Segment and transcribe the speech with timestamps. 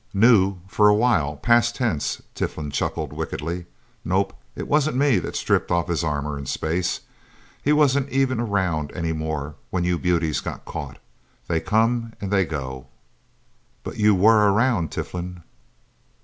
[0.15, 3.67] "Knew for a while past tense," Tiflin chuckled wickedly.
[4.03, 7.01] "Nope it wasn't me that stripped off his armor in space.
[7.63, 10.97] He wasn't even around, anymore, when you beauties got caught.
[11.47, 12.87] They come and they go."
[13.83, 15.43] "But you were around, Tiflin!"